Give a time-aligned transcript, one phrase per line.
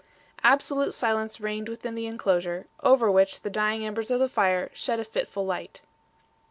[0.43, 4.99] Absolute silence reigned within the inclosure, over which the dying embers of the fire shed
[4.99, 5.83] a fitful light.